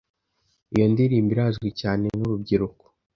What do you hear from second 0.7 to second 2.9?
Iyo ndirimbo irazwi cyane nurubyiruko.